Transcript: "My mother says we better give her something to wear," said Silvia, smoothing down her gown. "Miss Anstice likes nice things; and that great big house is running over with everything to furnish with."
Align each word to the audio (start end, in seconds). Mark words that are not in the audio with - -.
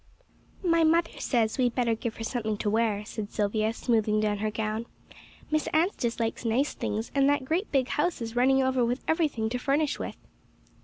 "My 0.63 0.83
mother 0.83 1.19
says 1.19 1.59
we 1.59 1.69
better 1.69 1.93
give 1.93 2.17
her 2.17 2.23
something 2.23 2.57
to 2.57 2.71
wear," 2.71 3.05
said 3.05 3.29
Silvia, 3.31 3.71
smoothing 3.71 4.19
down 4.19 4.39
her 4.39 4.49
gown. 4.49 4.87
"Miss 5.51 5.67
Anstice 5.73 6.19
likes 6.19 6.43
nice 6.43 6.73
things; 6.73 7.11
and 7.13 7.29
that 7.29 7.45
great 7.45 7.71
big 7.71 7.87
house 7.87 8.19
is 8.19 8.35
running 8.35 8.63
over 8.63 8.83
with 8.83 9.03
everything 9.07 9.47
to 9.49 9.59
furnish 9.59 9.99
with." 9.99 10.17